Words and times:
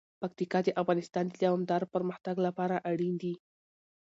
پکتیکا 0.21 0.59
د 0.63 0.69
افغانستان 0.81 1.25
د 1.27 1.33
دوامداره 1.43 1.91
پرمختګ 1.95 2.35
لپاره 2.47 2.75
اړین 2.91 3.15
دي. 3.21 3.33